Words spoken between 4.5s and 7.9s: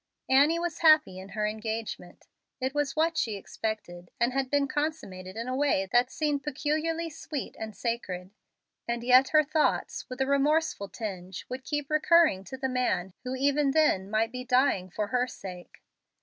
consummated in a way that seemed peculiarly sweet and